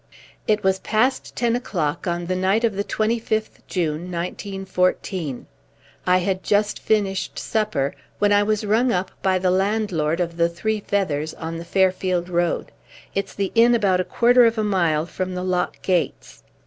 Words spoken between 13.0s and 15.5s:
it's the inn about a quarter of a mile from the